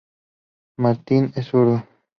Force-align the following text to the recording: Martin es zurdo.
Martin 0.77 1.31
es 1.35 1.45
zurdo. 1.45 1.83